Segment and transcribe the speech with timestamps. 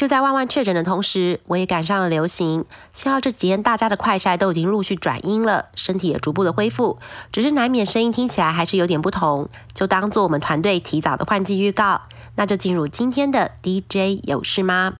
[0.00, 2.64] 就在万万确诊的同时，我也赶上了流行。
[2.94, 6.98] 幸好这几天大家的快筛都已经陆续转阴了，身体也逐步的恢复，
[7.30, 12.00] 只是难免声音听起来还是有点不同，就当做我们团队提早的换季预告。
[12.36, 14.94] 那就进入今天的 DJ 有事吗？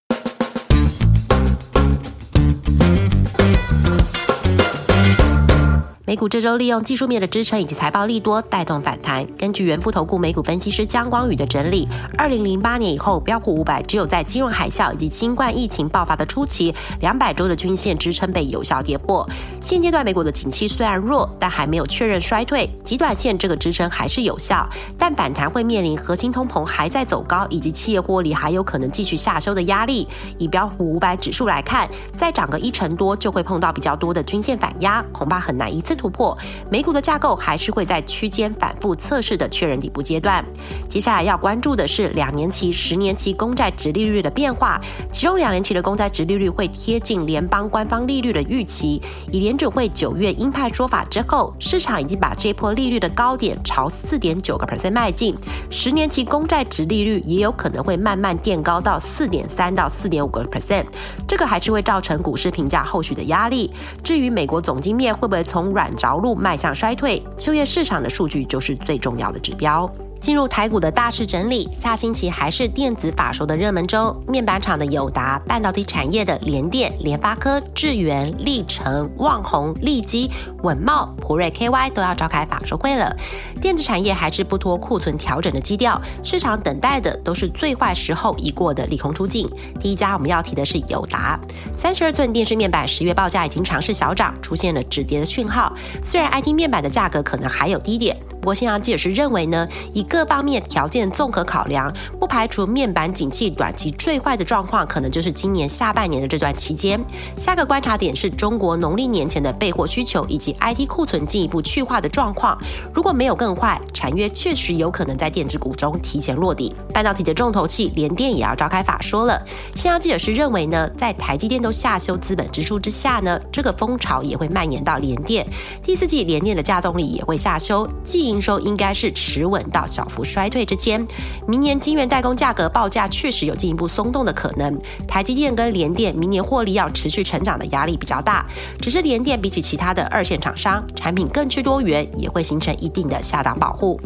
[6.11, 9.25] 美股这周利用技术面的支撑以及财报利多带动反弹。
[9.39, 11.87] 根据元富投顾美股分析师江光宇的整理，
[12.19, 19.25] 二零零八年以后，标普五百只有在金融海啸以及新冠疫情爆发的初期，两百周的均线支撑被有效跌破。
[19.61, 24.69] 现阶段美股的景气虽然弱，但还没有确认衰退，极短线这个支撑还是有效。
[24.99, 30.09] 但反弹会面临核心通膨还在走高，以及企业获利还有可能继续下修的压力。
[30.39, 35.97] 以标普五百指数来看，再涨个一成多，就会碰到比较多的均线反压，恐怕很难一次。
[36.01, 36.37] 突破
[36.71, 40.43] 美股的架构还是会在区间反复测试的确认底部阶段。
[40.89, 44.81] 接下来要关注的是两年期、十年期公债直利率的变化，
[45.13, 49.03] 其中两年期的公债直利率会贴近联邦官方利率的预期。
[49.31, 55.37] 以联准会九月鹰派说法之后，市场已经把这波利率的高点朝四点九个 percent 迈进，
[55.69, 60.87] 十年期公债直利率也有可能会慢慢垫高到四点三到四点五个 percent，
[61.29, 63.71] 这个还是会造成股市评价后续的压力。
[64.03, 69.91] 至于美国总经面会不会从软着陆迈向衰退，就业市场的数据就是最重要的指标。
[70.21, 80.31] 进入台股的大势整理，下星期还是电子法说的热门周，面板厂的友达、半导体产业的联电、联发科、智源、历成、旺宏、利基、
[80.63, 83.17] 稳茂、普瑞 KY 都要召开法说会了。
[83.63, 89.49] 电子产业还是不脱库存调整的基调，市场等待的都是最坏时候已过的利空出尽。
[89.81, 91.41] 第一家我们要提的是友达，
[91.79, 95.75] 三十二寸电视面板十月报价已经尝试小涨，出现了止跌的讯号。
[96.03, 98.15] 虽然 IT 面板的价格可能还有低点。
[98.41, 106.99] 不过，现阳记者是认为呢，以各方面条件综合考量，不排除面板景气短期最坏的状况，可能就是今年下半年的这段期间。
[107.37, 112.59] 下个观察点是中国农历年前的备货需求以及 IT 库存进一步去化的状况。
[112.95, 116.75] 如果没有更坏，产业确实有可能在电子股中提前落地。
[117.01, 119.43] 半导体的重头戏，联电也要召开法说了。
[119.75, 125.47] 现场记者是认为呢，在台积电都下修资本支出之下呢，这个风潮也会蔓延到联电。
[125.83, 131.03] 第四季联电的价动力也会下修，即营收应该是持稳到小幅衰退之间。
[131.49, 134.79] 明年晶圆代工价格报价确实有进一步松动的可能。
[135.09, 138.45] 台积电跟联电明年获利要持续成长的压力比较大。
[138.79, 143.99] 只是联电比起其他的二线厂商，产品更趋多元，也会形成一定的下档保护。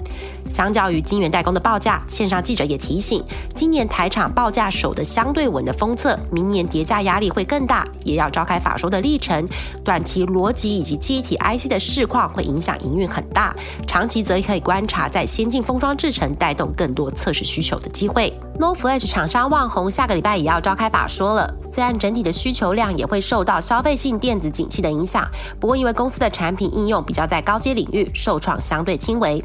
[0.49, 3.25] 相较于晶圆代工的报价，线上记者也提醒，
[3.55, 9.49] 今年台厂报价守得相对稳的封测，明年叠价压力会更大，也要召开法说的历程。
[9.85, 13.55] 短期逻辑以及记忆体 IC 的市况会影响营运很大，
[13.87, 14.25] 长期。
[14.25, 18.33] 则可以观察在先进封装制程带动更多测试需求的机会。
[18.59, 25.29] No Flash 厂商旺宏下个礼拜也要召开法说了，虽然整体的需求量也会受到消费性电子景气的影响，
[25.61, 29.45] 不过因为公司的产品应用比较在高阶领域，受创相对轻微。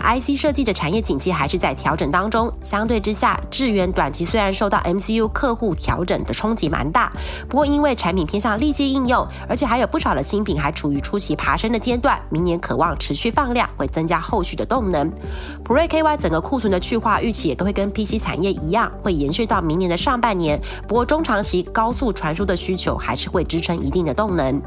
[0.00, 7.12] IC 设计的产业景气还是在调整当中，相对之下，智源短期虽然受到 MCU 客户调整的冲击蛮大，
[7.48, 15.10] 不过因为产品偏向立即应用，而且还有不少的新品还处于初期爬升的阶段，明年渴望持续放量，会增加后续的动能。
[15.64, 24.60] 普瑞 KY 整个库存的去化预期也都会跟 PC 产业一样，会延续到明年的上半年，不过中长期高速传输的需求还是会支撑一定的动能。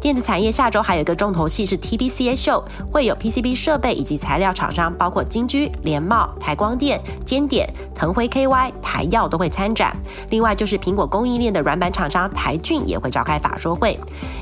[0.00, 2.62] 电子产业下周还有一个重头戏是 TBCA 秀，
[2.92, 9.96] 会有 PCB 设备以及材料厂商，包括金居、联茂、台光电、尖点、腾辉 KY、台耀都会参展。
[10.30, 13.98] 另外就是苹果供应链的软板厂商台俊也会召开法说会。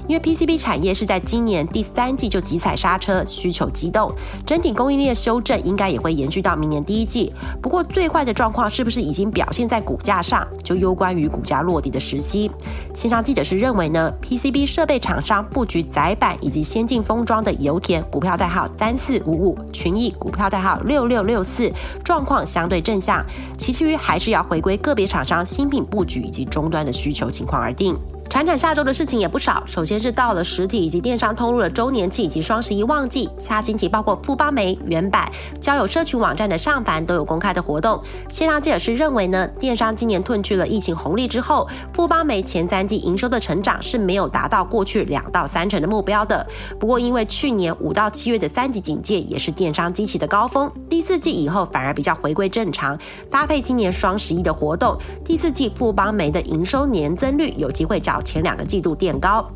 [0.06, 4.12] 因为 PCB 产业是在今年第三季就急踩刹车，需求激动，
[4.44, 7.32] 整体供应链修正应该也会延续到明年第一季。
[7.62, 12.50] 不过最坏的状况是不是已经表现在股价上，就攸关于股价落地的时机。
[12.94, 15.43] 线上记者是认为呢，PCB 设备厂商。
[15.44, 21.72] 布局窄板以及先进封装的油田股票代号三四五五，群益股票代号六六六四，
[22.02, 23.24] 状况相对正向，
[23.56, 27.96] 其余还是要回归个别厂商新品布局以及终端的需求情况而定。
[28.28, 35.30] 产产下周的事情也不少，首先是到了实体以及电商通路的周年庆以及双十一旺季，下星期包括富邦媒、原版、
[35.60, 38.02] 交友社群网站的上凡都有公开的活动。
[38.28, 46.44] 线上记者是认为呢，电商今年褪去了疫情红利之后，富邦媒前三季营收的成长是没有达到过去两到三成的目标的。
[46.80, 52.98] 不过因为去年五到七月的三级警戒也是电商机器的高峰，第四季以后反而比较回归正常，
[53.30, 58.23] 搭配今年双十一的活动，第四季富邦媒的营收年增率有机会较。
[58.24, 59.46] 前两个季度垫高，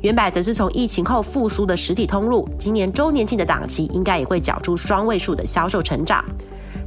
[0.00, 6.24] 原本则是从疫情后复苏的实体通路，今年周年庆的档期应该也会缴出双位数的销售成长。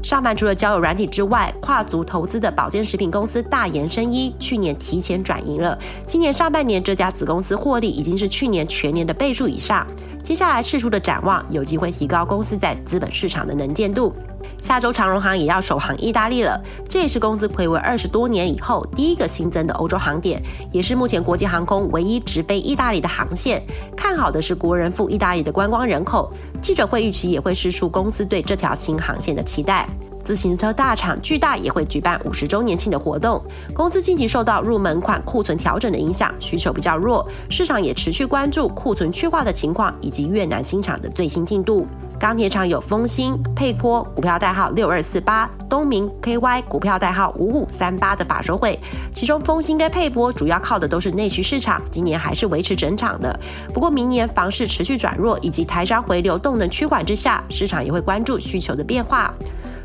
[0.04, 9.86] 上半除了交友软体之外，跨足投资的保健食品公司大延生医去年提前转盈了，今年上半年这家子公司获利已经是去年全年的倍数以上。
[10.28, 14.14] 接下来释出的展望有机会提高公司在资本市场的能见度。
[14.62, 20.44] 下周长荣航也要首航意大利了，这也是公司暌违二十多年以后第一个新增的欧洲航点，
[20.74, 23.66] 也是目前国际航空唯一直飞意大利的航线。
[23.96, 26.30] 看好的是国人赴意大利的观光人口。
[26.60, 29.88] 记者会预期也会释出公司对这条新航线的期待。
[30.28, 33.42] 自行车大厂巨大也会举办五十周年庆的活动。
[33.74, 41.88] 公司近期受到入门款库存调整的影响，需求比较弱，市场也持续关注库存去化的情况以及越南新厂的最新进度。
[42.20, 48.78] 钢铁厂有丰兴、沛坡股票代号六二四八，东明 KY 股票代号五五三八的法说会，
[49.14, 53.40] 其中丰兴跟沛坡主要靠的都是内需市场，今年还是维持整场的。
[53.74, 59.34] 不过明年房市持续转弱，以及台商回流动能趋缓之下，市场也会关注需求的变化。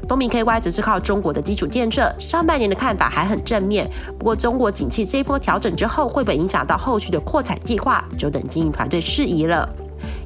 [0.08, 3.90] 东明 KY 只是靠中国的基础建设，上半年的看法还很正面。
[4.18, 9.68] 不过中国景气这一波调整之后，会不会影响到后续的扩产计划，就等经营团队释疑了。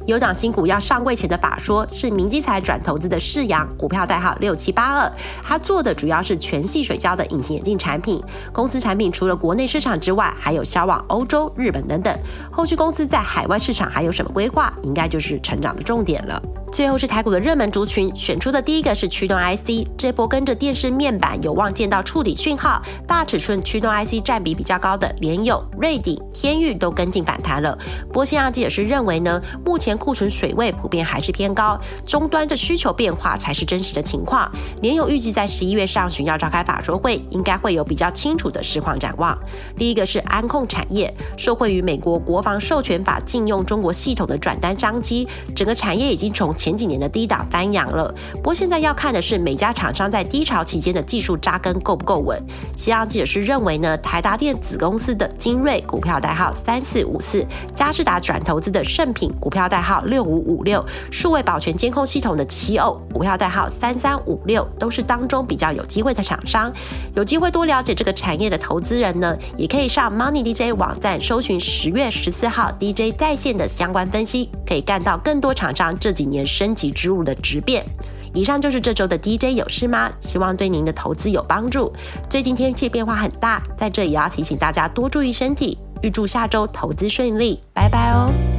[0.06, 5.12] 有档新股要上柜前的法说是明基财转投资的世阳股票代号六七八二，
[5.42, 8.22] 它做的主要是全系水胶的隐形眼镜产品。
[8.52, 12.16] 公司产品除了国内市场之外，还有销往欧洲、日本等等。
[12.52, 16.40] 后续公司在海外市场还有什么规划，应该就是成长的重点了。
[16.72, 27.76] 最后是台股的热门族群，选出的第一个是驱动 IC，这波跟着电视面板有望见到触底讯号，大尺寸驱动 IC 占比比较高的联友、瑞鼎、天域都跟进反弹了。
[28.12, 34.50] 波新亚记者是认为呢，目前库存水位普遍还是偏高，终端的需求变化才是真实的情况。
[34.82, 39.36] 联友预计在十一月上旬要召开法说会，应该会有比较清楚的实况展望。
[39.76, 52.40] 第一个是安控产业，受惠于美国国防授权法禁用中国系统的转单商机，整个产业已经从前几年的低档翻扬了，不过现在要看的是每家厂商在低潮期间的技术扎根够不够稳。
[52.76, 57.44] 西洋记者是认为呢，台达电子公司的精锐股票代号三四五四，
[57.74, 66.72] 嘉士达转投资的圣品股票代号六五五六，数位保全监控系统的奇偶股票代号三三五六，都是当中比较有机会的厂商。
[67.14, 77.86] 有机会多了解这个产业的投资人呢，也可以上 Money DJ 网站搜寻十月十四号 DJ 在线的相关分析，可以看到更多厂商这几年升级之路的质变。
[78.34, 80.10] 以上就是这周的 DJ 有事吗？
[80.20, 81.90] 希望对您的投资有帮助。
[82.28, 85.78] 最近天气变化很大，在这也要提醒大家多注意身体。
[86.02, 88.55] 预祝下周投资顺利，拜拜哦。